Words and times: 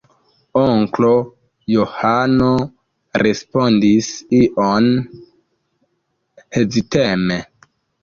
Onklo 0.61 1.11
Johano 1.75 2.49
respondis 3.25 4.11
iom 4.43 4.91
heziteme: 6.59 7.43